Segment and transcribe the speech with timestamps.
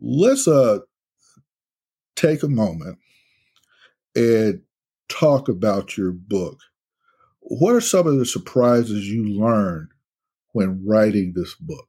[0.00, 0.78] Let's uh
[2.16, 2.98] take a moment
[4.14, 4.60] and
[5.08, 6.58] talk about your book.
[7.40, 9.88] What are some of the surprises you learned
[10.52, 11.86] when writing this book?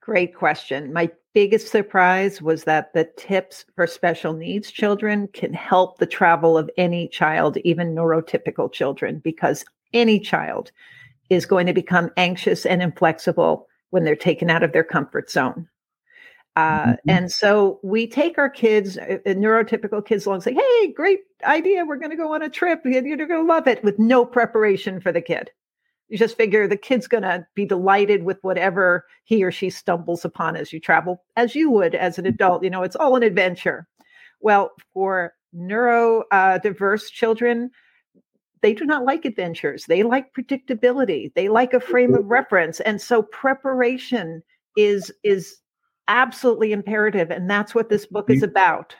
[0.00, 0.92] Great question.
[0.92, 6.58] My biggest surprise was that the tips for special needs children can help the travel
[6.58, 10.72] of any child, even neurotypical children, because any child
[11.30, 15.68] is going to become anxious and inflexible when they're taken out of their comfort zone.
[16.54, 17.10] Uh, mm-hmm.
[17.10, 21.20] And so we take our kids, uh, uh neurotypical kids, along, and say, "Hey, great
[21.44, 21.84] idea!
[21.84, 22.80] We're going to go on a trip.
[22.84, 25.50] You're going to love it." With no preparation for the kid,
[26.08, 30.26] you just figure the kid's going to be delighted with whatever he or she stumbles
[30.26, 32.62] upon as you travel, as you would as an adult.
[32.62, 33.86] You know, it's all an adventure.
[34.40, 37.70] Well, for neurodiverse uh, children,
[38.60, 39.86] they do not like adventures.
[39.86, 41.32] They like predictability.
[41.34, 44.42] They like a frame of reference, and so preparation
[44.76, 45.61] is is
[46.08, 47.30] absolutely imperative.
[47.30, 48.94] And that's what this book is about.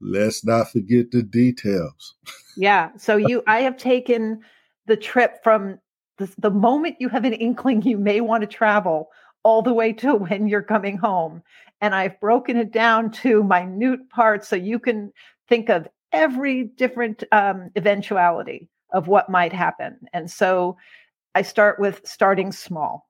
[0.00, 2.14] Let's not forget the details.
[2.56, 2.90] yeah.
[2.96, 4.40] So you, I have taken
[4.86, 5.78] the trip from
[6.18, 9.10] the, the moment you have an inkling you may want to travel
[9.44, 11.42] all the way to when you're coming home.
[11.80, 15.12] And I've broken it down to minute parts so you can
[15.48, 19.98] think of every different um, eventuality of what might happen.
[20.12, 20.76] And so
[21.34, 23.08] I start with starting small.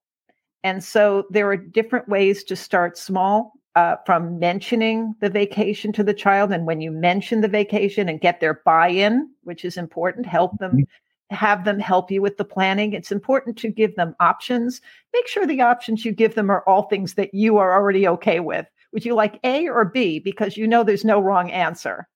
[0.64, 6.04] And so there are different ways to start small uh, from mentioning the vacation to
[6.04, 6.52] the child.
[6.52, 10.58] And when you mention the vacation and get their buy in, which is important, help
[10.58, 10.72] them.
[10.72, 10.82] Mm-hmm.
[11.30, 12.92] Have them help you with the planning.
[12.92, 14.82] It's important to give them options.
[15.14, 18.38] Make sure the options you give them are all things that you are already okay
[18.40, 18.66] with.
[18.92, 20.18] Would you like A or B?
[20.18, 22.06] Because you know there's no wrong answer.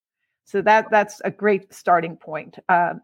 [0.45, 2.59] So that that's a great starting point.
[2.69, 2.95] Uh,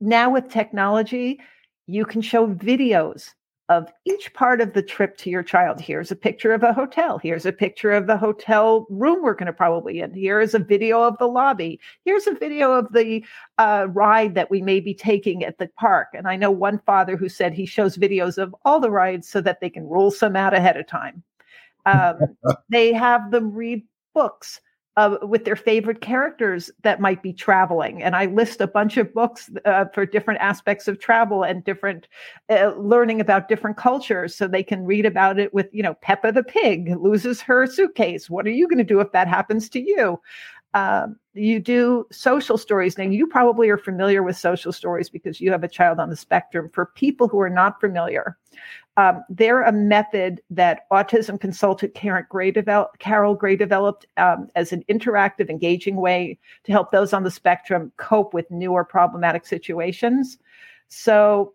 [0.00, 1.40] now with technology,
[1.86, 3.30] you can show videos
[3.70, 5.80] of each part of the trip to your child.
[5.80, 7.18] Here's a picture of a hotel.
[7.18, 10.12] Here's a picture of the hotel room we're going to probably in.
[10.12, 11.80] Here is a video of the lobby.
[12.04, 13.24] Here's a video of the
[13.56, 16.08] uh, ride that we may be taking at the park.
[16.12, 19.40] And I know one father who said he shows videos of all the rides so
[19.40, 21.22] that they can rule some out ahead of time.
[21.86, 22.18] Um,
[22.68, 23.82] they have them read
[24.14, 24.60] books
[24.96, 28.02] uh, with their favorite characters that might be traveling.
[28.02, 32.06] And I list a bunch of books uh, for different aspects of travel and different
[32.48, 36.30] uh, learning about different cultures so they can read about it with, you know, Peppa
[36.30, 38.30] the pig loses her suitcase.
[38.30, 40.20] What are you going to do if that happens to you?
[40.74, 42.98] Um, you do social stories.
[42.98, 46.16] Now, you probably are familiar with social stories because you have a child on the
[46.16, 46.68] spectrum.
[46.72, 48.36] For people who are not familiar,
[48.96, 54.72] um, they're a method that autism consultant Karen Gray developed, Carol Gray developed um, as
[54.72, 60.38] an interactive, engaging way to help those on the spectrum cope with newer problematic situations.
[60.88, 61.54] So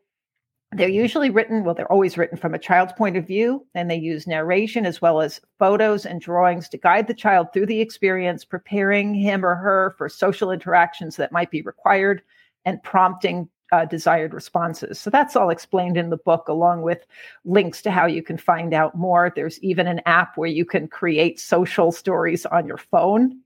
[0.74, 3.96] they're usually written, well, they're always written from a child's point of view, and they
[3.96, 8.44] use narration as well as photos and drawings to guide the child through the experience,
[8.44, 12.22] preparing him or her for social interactions that might be required
[12.66, 15.00] and prompting uh, desired responses.
[15.00, 17.06] So that's all explained in the book, along with
[17.46, 19.32] links to how you can find out more.
[19.36, 23.40] There's even an app where you can create social stories on your phone.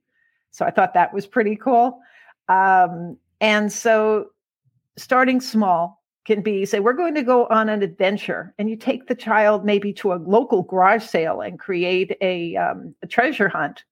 [0.51, 2.00] So I thought that was pretty cool.
[2.48, 4.27] Um, and so
[4.98, 9.07] starting small can be say, we're going to go on an adventure, and you take
[9.07, 13.83] the child maybe to a local garage sale and create a, um, a treasure hunt.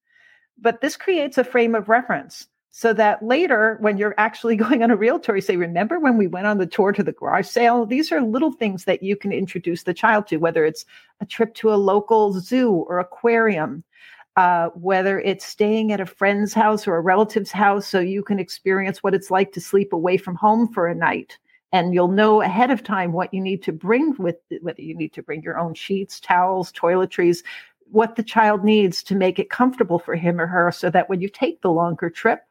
[0.58, 4.92] But this creates a frame of reference so that later when you're actually going on
[4.92, 7.48] a real tour you say remember when we went on the tour to the garage
[7.48, 7.86] sale?
[7.86, 10.86] These are little things that you can introduce the child to whether it's
[11.20, 13.84] a trip to a local zoo or aquarium
[14.38, 18.40] uh, whether it's staying at a friend's house or a relative's house so you can
[18.40, 21.38] experience what it's like to sleep away from home for a night.
[21.74, 25.14] And you'll know ahead of time what you need to bring with whether you need
[25.14, 27.44] to bring your own sheets towels toiletries
[27.92, 31.20] what the child needs to make it comfortable for him or her so that when
[31.20, 32.44] you take the longer trip,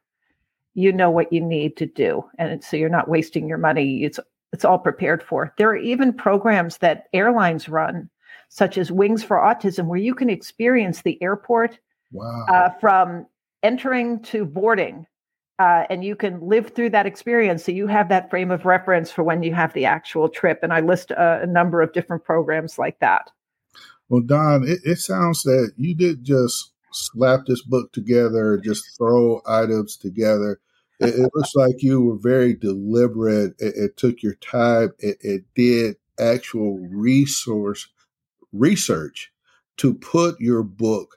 [0.81, 2.25] you know what you need to do.
[2.39, 4.05] And so you're not wasting your money.
[4.05, 4.19] It's
[4.53, 5.55] it's all prepared for.
[5.59, 8.11] There are even programs that airlines run,
[8.49, 11.79] such as Wings for Autism, where you can experience the airport
[12.11, 12.47] wow.
[12.49, 13.27] uh, from
[13.63, 15.07] entering to boarding.
[15.61, 17.65] Uh, and you can live through that experience.
[17.65, 20.61] So you have that frame of reference for when you have the actual trip.
[20.63, 23.31] And I list a, a number of different programs like that.
[24.09, 29.43] Well, Dawn, it, it sounds that you did just slap this book together, just throw
[29.47, 30.59] items together.
[31.01, 33.55] It, it looks like you were very deliberate.
[33.59, 34.91] It, it took your time.
[34.99, 37.89] It, it did actual resource
[38.53, 39.33] research
[39.79, 41.17] to put your book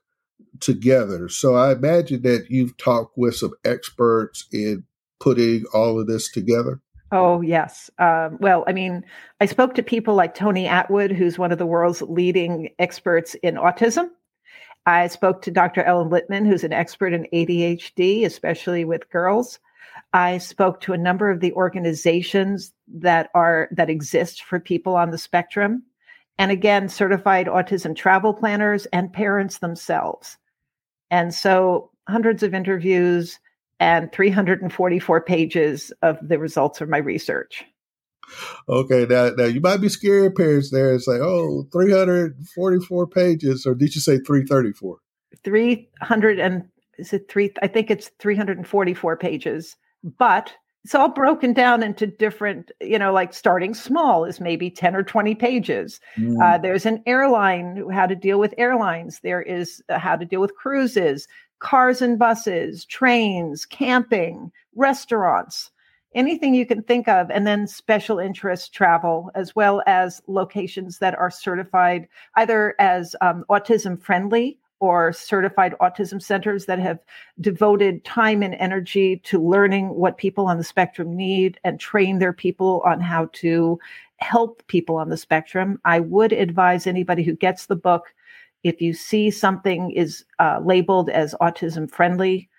[0.59, 1.27] together.
[1.29, 4.85] So I imagine that you've talked with some experts in
[5.19, 6.81] putting all of this together.
[7.11, 7.91] Oh, yes.
[7.99, 9.03] Um, well, I mean,
[9.39, 13.55] I spoke to people like Tony Attwood, who's one of the world's leading experts in
[13.55, 14.09] autism.
[14.85, 15.83] I spoke to Dr.
[15.83, 19.59] Ellen Littman, who's an expert in ADHD, especially with girls.
[20.13, 25.11] I spoke to a number of the organizations that are that exist for people on
[25.11, 25.83] the spectrum,
[26.37, 30.37] and again, certified autism travel planners and parents themselves.
[31.09, 33.39] And so, hundreds of interviews,
[33.79, 37.65] and 344 pages of the results of my research.
[38.69, 43.65] Okay, now, now you might be scared parents there oh, and say, oh, 344 pages,
[43.65, 44.97] or did you say 334?
[45.43, 46.63] 300 and
[46.97, 47.51] is it three?
[47.61, 50.53] I think it's 344 pages, but
[50.83, 55.03] it's all broken down into different, you know, like starting small is maybe 10 or
[55.03, 56.01] 20 pages.
[56.17, 56.41] Mm.
[56.43, 59.21] Uh, there's an airline, how to deal with airlines.
[59.21, 61.27] There is uh, how to deal with cruises
[61.59, 65.71] cars and buses, trains, camping, restaurants,
[66.13, 71.17] anything you can think of, and then special interest travel, as well as locations that
[71.17, 72.05] are certified
[72.35, 76.99] either as um, autism friendly or certified autism centers that have
[77.39, 82.33] devoted time and energy to learning what people on the spectrum need and train their
[82.33, 83.79] people on how to
[84.17, 85.79] help people on the spectrum.
[85.85, 88.13] I would advise anybody who gets the book
[88.63, 92.49] if you see something is uh, labeled as autism friendly,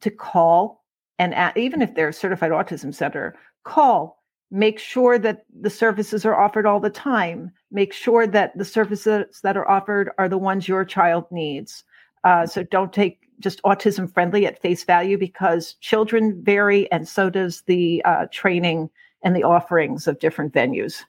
[0.00, 0.82] to call
[1.18, 4.22] and at, even if they're a certified autism center, call.
[4.50, 7.52] Make sure that the services are offered all the time.
[7.72, 11.84] Make sure that the services that are offered are the ones your child needs.
[12.22, 17.30] Uh, so don't take just autism friendly at face value because children vary and so
[17.30, 18.90] does the uh, training
[19.24, 21.02] and the offerings of different venues.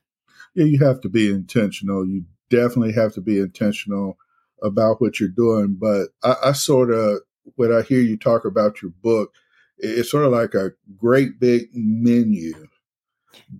[0.56, 2.08] Yeah, you have to be intentional.
[2.08, 4.18] You definitely have to be intentional
[4.62, 5.78] about what you're doing.
[5.80, 7.20] But I, I sort of,
[7.56, 9.34] when I hear you talk about your book,
[9.78, 12.54] it's sort of like a great big menu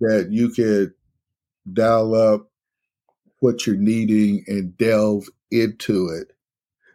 [0.00, 0.92] that you could
[1.70, 2.50] dial up
[3.44, 6.32] what you're needing and delve into it.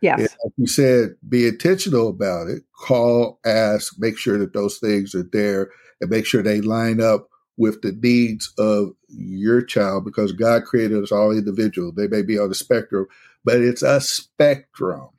[0.02, 0.20] Yes.
[0.20, 2.64] And like you said, be intentional about it.
[2.76, 5.70] Call, ask, make sure that those things are there
[6.02, 11.04] and make sure they line up with the needs of your child because God created
[11.04, 11.92] us all individual.
[11.92, 13.06] They may be on the spectrum,
[13.46, 15.10] but it's a spectrum.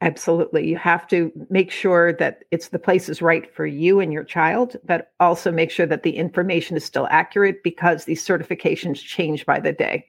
[0.00, 0.66] Absolutely.
[0.66, 4.24] You have to make sure that it's the place is right for you and your
[4.24, 9.44] child, but also make sure that the information is still accurate because these certifications change
[9.44, 10.06] by the day.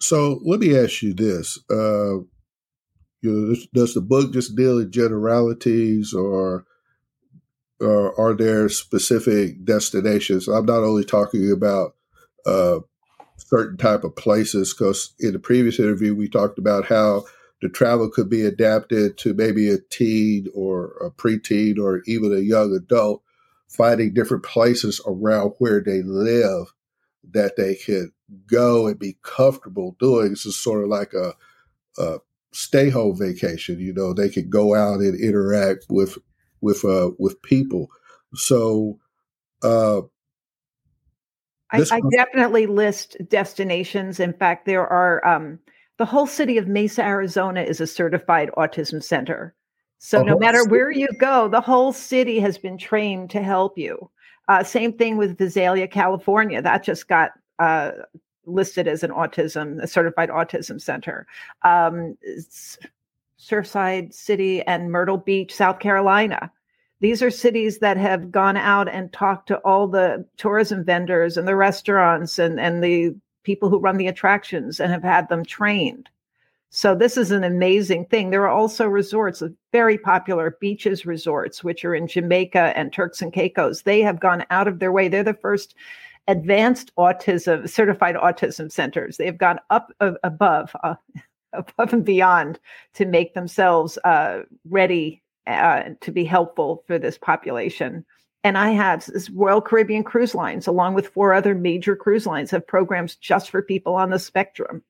[0.00, 1.58] So let me ask you this.
[1.70, 2.18] Uh,
[3.22, 6.64] you know, does the book just deal in generalities or,
[7.80, 10.48] or are there specific destinations?
[10.48, 11.94] I'm not only talking about
[12.44, 12.80] uh,
[13.36, 17.24] certain type of places because in the previous interview we talked about how
[17.62, 22.40] the travel could be adapted to maybe a teen or a preteen or even a
[22.40, 23.22] young adult
[23.68, 26.72] finding different places around where they live
[27.32, 28.10] that they could
[28.46, 30.30] go and be comfortable doing.
[30.30, 31.34] This is sort of like a,
[31.98, 32.18] a
[32.52, 33.78] stay home vacation.
[33.78, 36.18] You know, they could go out and interact with
[36.60, 37.88] with uh, with people.
[38.34, 38.98] So
[39.62, 40.02] uh,
[41.70, 44.20] I, I, definitely list destinations.
[44.20, 45.58] In fact, there are um,
[45.98, 49.54] the whole city of Mesa, Arizona is a certified autism center.
[49.98, 50.70] So no matter city.
[50.70, 54.10] where you go, the whole city has been trained to help you.
[54.48, 56.62] Uh, same thing with Visalia, California.
[56.62, 57.92] That just got uh,
[58.44, 61.26] listed as an autism, a certified autism center.
[61.62, 62.16] Um,
[63.38, 66.50] Surfside City and Myrtle Beach, South Carolina.
[67.00, 71.46] These are cities that have gone out and talked to all the tourism vendors and
[71.46, 76.08] the restaurants and, and the people who run the attractions and have had them trained.
[76.76, 78.28] So this is an amazing thing.
[78.28, 79.42] There are also resorts,
[79.72, 83.80] very popular beaches resorts, which are in Jamaica and Turks and Caicos.
[83.80, 85.08] They have gone out of their way.
[85.08, 85.74] They're the first
[86.28, 89.16] advanced autism certified autism centers.
[89.16, 90.96] They have gone up uh, above uh,
[91.54, 92.60] above and beyond
[92.92, 98.04] to make themselves uh, ready uh, to be helpful for this population.
[98.44, 102.50] And I have this Royal Caribbean Cruise Lines, along with four other major cruise lines,
[102.50, 104.82] have programs just for people on the spectrum.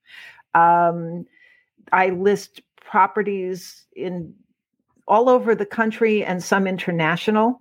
[0.52, 1.26] Um,
[1.92, 4.34] I list properties in
[5.08, 7.60] all over the country and some international.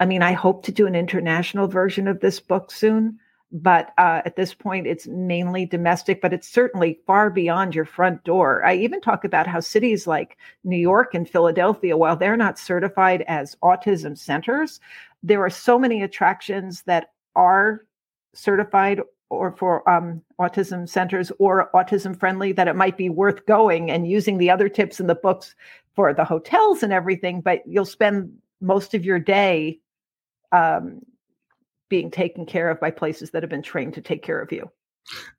[0.00, 3.18] I mean, I hope to do an international version of this book soon,
[3.52, 8.24] but uh, at this point, it's mainly domestic, but it's certainly far beyond your front
[8.24, 8.64] door.
[8.64, 13.22] I even talk about how cities like New York and Philadelphia, while they're not certified
[13.28, 14.80] as autism centers,
[15.22, 17.84] there are so many attractions that are
[18.34, 19.00] certified
[19.30, 24.06] or for um, autism centers or autism friendly that it might be worth going and
[24.06, 25.54] using the other tips in the books
[25.94, 29.78] for the hotels and everything but you'll spend most of your day
[30.52, 31.00] um,
[31.88, 34.70] being taken care of by places that have been trained to take care of you.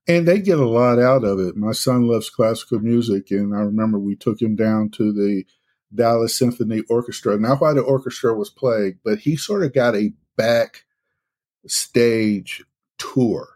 [0.07, 1.55] And they get a lot out of it.
[1.55, 5.43] My son loves classical music and i remember we took him down to the
[5.93, 7.37] dallas symphony orchestra.
[7.37, 10.85] Not why the orchestra was playing but he sort of got a back
[11.67, 12.63] stage
[12.97, 13.47] tour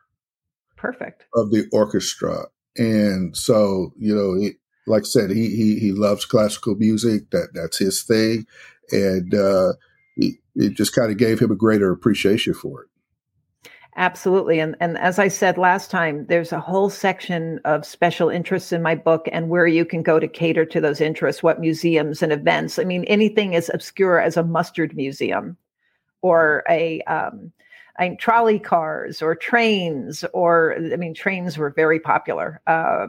[0.85, 2.45] perfect of the orchestra.
[2.77, 7.29] And so, you know, it, like I said, he, he, he loves classical music.
[7.31, 8.45] That that's his thing.
[8.91, 9.73] And, uh,
[10.15, 12.89] he, it just kind of gave him a greater appreciation for it.
[13.97, 14.59] Absolutely.
[14.59, 18.81] And and as I said last time, there's a whole section of special interests in
[18.81, 22.33] my book and where you can go to cater to those interests, what museums and
[22.33, 22.77] events.
[22.77, 25.55] I mean, anything as obscure as a mustard museum
[26.21, 27.53] or a um,
[27.97, 32.61] I mean, trolley cars or trains, or I mean, trains were very popular.
[32.67, 33.07] Uh,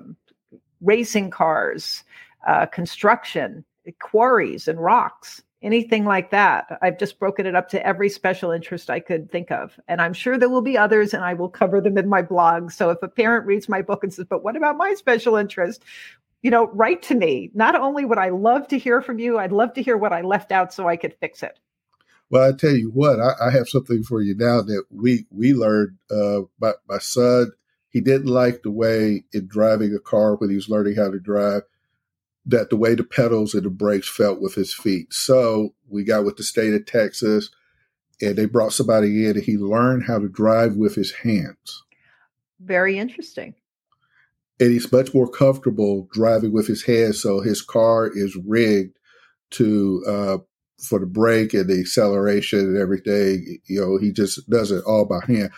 [0.80, 2.04] racing cars,
[2.46, 3.64] uh, construction,
[4.00, 6.78] quarries, and rocks, anything like that.
[6.82, 9.78] I've just broken it up to every special interest I could think of.
[9.88, 12.70] And I'm sure there will be others, and I will cover them in my blog.
[12.70, 15.82] So if a parent reads my book and says, But what about my special interest?
[16.42, 17.50] You know, write to me.
[17.54, 20.20] Not only would I love to hear from you, I'd love to hear what I
[20.20, 21.58] left out so I could fix it.
[22.28, 25.54] Well, I tell you what, I, I, have something for you now that we we
[25.54, 25.96] learned.
[26.10, 27.52] Uh, my my son,
[27.88, 31.20] he didn't like the way in driving a car when he was learning how to
[31.20, 31.62] drive,
[32.44, 35.12] that the way the pedals and the brakes felt with his feet.
[35.12, 37.50] So we got with the state of Texas,
[38.20, 41.84] and they brought somebody in, and he learned how to drive with his hands.
[42.60, 43.54] Very interesting.
[44.58, 47.20] And he's much more comfortable driving with his hands.
[47.20, 48.98] So his car is rigged
[49.50, 50.38] to uh,
[50.78, 53.58] for the brake and the acceleration and everything.
[53.66, 55.50] You know, he just does it all by hand.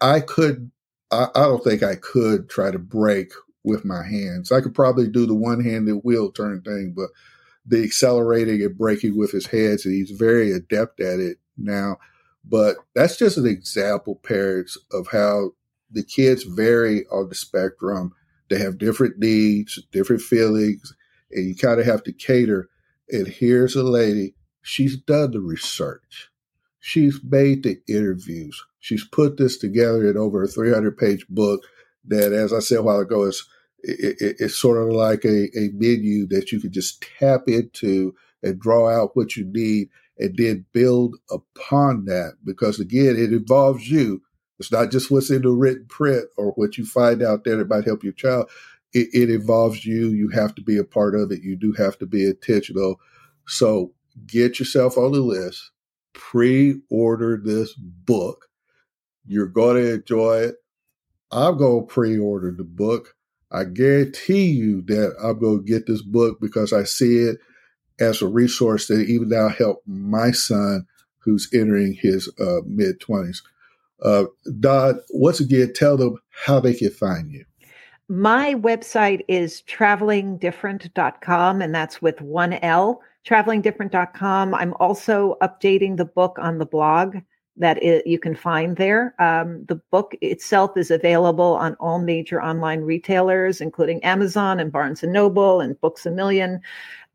[0.00, 0.70] I could,
[1.10, 3.32] I, I don't think I could try to brake
[3.64, 4.52] with my hands.
[4.52, 7.10] I could probably do the one handed wheel turn thing, but
[7.66, 11.98] the accelerating and braking with his hands, and he's very adept at it now.
[12.44, 15.50] But that's just an example, parents, of how
[15.90, 18.14] the kids vary on the spectrum.
[18.48, 20.94] They have different needs, different feelings,
[21.30, 22.70] and you kind of have to cater.
[23.10, 24.34] And here's a lady
[24.68, 26.28] She's done the research.
[26.78, 28.62] She's made the interviews.
[28.80, 31.62] She's put this together in over a 300 page book
[32.06, 33.48] that, as I said a while ago, is
[33.82, 38.14] it, it, it's sort of like a, a menu that you can just tap into
[38.42, 42.34] and draw out what you need and then build upon that.
[42.44, 44.20] Because again, it involves you.
[44.58, 47.70] It's not just what's in the written print or what you find out there that
[47.70, 48.50] might help your child.
[48.92, 50.08] It, it involves you.
[50.08, 51.42] You have to be a part of it.
[51.42, 53.00] You do have to be intentional.
[53.46, 53.94] So
[54.26, 55.70] get yourself on the list,
[56.12, 58.46] pre order this book.
[59.26, 60.56] You're going to enjoy it.
[61.30, 63.14] I'm going to pre order the book.
[63.50, 67.38] I guarantee you that I'm going to get this book because I see it
[68.00, 70.86] as a resource that even now help my son
[71.18, 73.38] who's entering his uh, mid 20s.
[74.02, 74.24] Uh,
[74.60, 77.44] Dawn, once again, tell them how they can find you.
[78.08, 84.54] My website is travelingdifferent.com, and that's with one L travelingdifferent.com.
[84.54, 87.16] I'm also updating the book on the blog
[87.56, 89.14] that it, you can find there.
[89.18, 95.02] Um, the book itself is available on all major online retailers, including Amazon and Barnes
[95.02, 96.60] and Noble and Books a Million.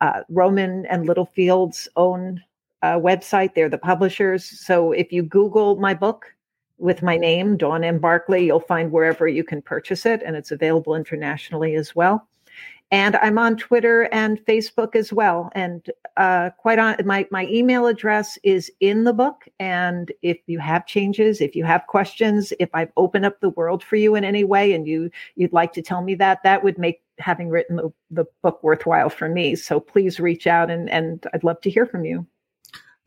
[0.02, 2.44] Uh, Rowman and Littlefield's own
[2.82, 3.56] uh, website.
[3.56, 4.44] They're the publishers.
[4.44, 6.26] So if you Google my book
[6.78, 8.00] with my name, Dawn M.
[8.00, 12.28] Barclay, you'll find wherever you can purchase it, and it's available internationally as well
[12.94, 15.50] and I'm on Twitter and Facebook as well.
[15.56, 15.84] And
[16.16, 19.46] uh, quite on my my email address is in the book.
[19.60, 23.84] And if you have changes, if you have questions, if I've opened up the world
[23.84, 26.78] for you in any way, and you you'd like to tell me that, that would
[26.78, 29.56] make having written the, the book worthwhile for me.
[29.56, 32.28] So please reach out, and and I'd love to hear from you.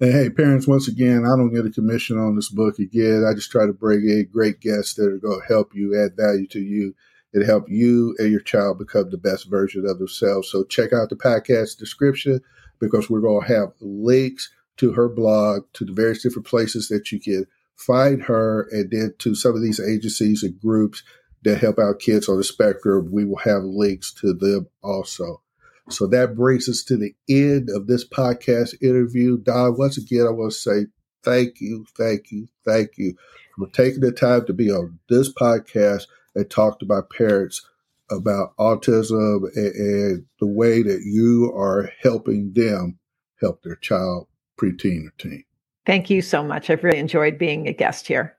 [0.01, 3.25] hey, parents, once again, I don't get a commission on this book again.
[3.25, 6.17] I just try to bring in great guests that are going to help you, add
[6.17, 6.97] value to you
[7.37, 10.51] and help you and your child become the best version of themselves.
[10.51, 12.41] So check out the podcast description
[12.81, 17.13] because we're going to have links to her blog, to the various different places that
[17.13, 21.03] you can find her, and then to some of these agencies and groups
[21.45, 23.11] that help out kids on the spectrum.
[23.13, 25.43] We will have links to them also.
[25.91, 29.37] So that brings us to the end of this podcast interview.
[29.37, 30.87] Dawn, once again, I want to say
[31.23, 33.15] thank you, thank you, thank you
[33.59, 37.67] for taking the time to be on this podcast and talk to my parents
[38.11, 42.99] about autism and, and the way that you are helping them
[43.41, 44.29] help their child,
[44.61, 45.45] preteen, or teen.
[45.85, 46.71] Thank you so much.
[46.71, 48.37] I've really enjoyed being a guest here.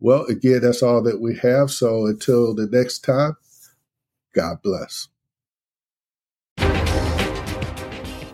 [0.00, 1.70] Well, again, that's all that we have.
[1.70, 3.36] So until the next time,
[4.34, 5.08] God bless.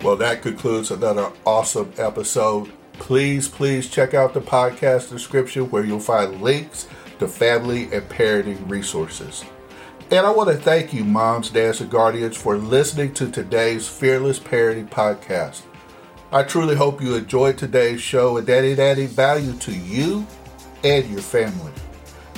[0.03, 2.71] Well, that concludes another awesome episode.
[2.95, 6.87] Please, please check out the podcast description where you'll find links
[7.19, 9.45] to family and parenting resources.
[10.11, 14.39] And I want to thank you, moms, dads, and guardians, for listening to today's Fearless
[14.39, 15.63] Parenting Podcast.
[16.31, 20.27] I truly hope you enjoyed today's show and that it added value to you
[20.83, 21.73] and your family.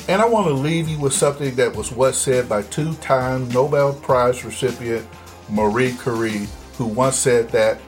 [0.09, 3.49] And I want to leave you with something that was once said by two time
[3.49, 5.07] Nobel Prize recipient
[5.49, 6.47] Marie Curie,
[6.79, 7.81] who once said that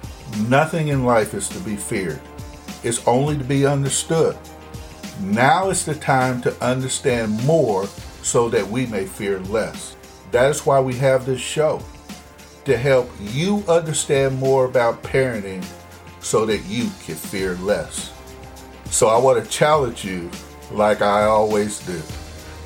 [0.48, 2.20] nothing in life is to be feared,
[2.82, 4.36] it's only to be understood.
[5.20, 7.86] Now is the time to understand more
[8.22, 9.96] so that we may fear less.
[10.30, 11.82] That is why we have this show
[12.64, 15.64] to help you understand more about parenting
[16.20, 18.12] so that you can fear less.
[18.90, 20.30] So I want to challenge you,
[20.70, 22.00] like I always do,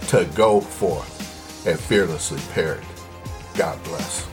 [0.08, 2.84] to go forth and fearlessly parent.
[3.56, 4.31] God bless.